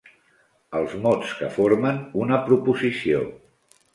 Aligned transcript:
Els 0.79 0.95
mots 1.03 1.33
que 1.41 1.51
formen 1.57 2.01
una 2.23 2.39
proposició. 2.47 3.23